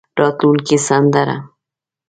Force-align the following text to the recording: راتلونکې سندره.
راتلونکې 0.19 0.77
سندره. 0.87 1.35